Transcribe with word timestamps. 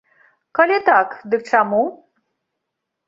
Калі 0.59 0.77
так, 0.87 1.13
дык 1.33 1.41
чаму? 1.53 1.83